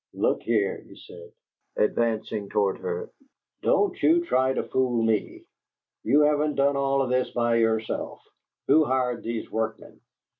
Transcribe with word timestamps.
"Look 0.15 0.41
here," 0.41 0.77
he 0.81 0.95
said, 0.95 1.31
advancing 1.75 2.49
toward 2.49 2.79
her, 2.79 3.11
"don't 3.61 4.01
you 4.01 4.25
try 4.25 4.51
to 4.51 4.63
fool 4.63 5.03
me! 5.03 5.45
You 6.03 6.21
haven't 6.21 6.55
done 6.55 6.75
all 6.75 7.05
this 7.05 7.29
by 7.29 7.57
yourself. 7.57 8.19
Who 8.67 8.83
hired 8.85 9.21
these 9.21 9.51
workmen?" 9.51 10.01